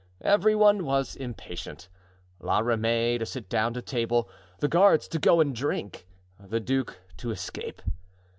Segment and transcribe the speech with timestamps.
[0.23, 1.87] Every one was impatient,
[2.39, 4.27] La Ramee to sit down to table,
[4.57, 6.07] the guards to go and drink,
[6.39, 7.83] the duke to escape.